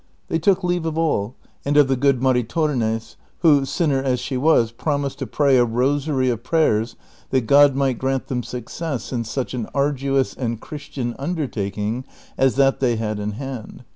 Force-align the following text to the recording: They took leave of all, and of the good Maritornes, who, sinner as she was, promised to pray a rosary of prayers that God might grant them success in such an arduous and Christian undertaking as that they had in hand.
They 0.29 0.39
took 0.39 0.63
leave 0.63 0.87
of 0.87 0.97
all, 0.97 1.35
and 1.63 1.77
of 1.77 1.87
the 1.87 1.95
good 1.95 2.21
Maritornes, 2.23 3.17
who, 3.41 3.65
sinner 3.65 4.01
as 4.01 4.19
she 4.19 4.35
was, 4.35 4.71
promised 4.71 5.19
to 5.19 5.27
pray 5.27 5.57
a 5.57 5.63
rosary 5.63 6.27
of 6.31 6.41
prayers 6.41 6.95
that 7.29 7.41
God 7.41 7.75
might 7.75 7.99
grant 7.99 8.25
them 8.25 8.41
success 8.41 9.13
in 9.13 9.25
such 9.25 9.53
an 9.53 9.67
arduous 9.75 10.33
and 10.33 10.59
Christian 10.59 11.15
undertaking 11.19 12.03
as 12.35 12.55
that 12.55 12.79
they 12.79 12.95
had 12.95 13.19
in 13.19 13.33
hand. 13.33 13.83